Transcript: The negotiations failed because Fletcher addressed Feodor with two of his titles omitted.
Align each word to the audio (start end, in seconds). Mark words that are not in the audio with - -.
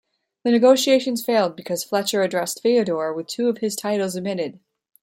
The 0.43 0.49
negotiations 0.49 1.23
failed 1.23 1.55
because 1.55 1.83
Fletcher 1.83 2.23
addressed 2.23 2.63
Feodor 2.63 3.13
with 3.13 3.27
two 3.27 3.49
of 3.49 3.59
his 3.59 3.75
titles 3.75 4.17
omitted. 4.17 4.59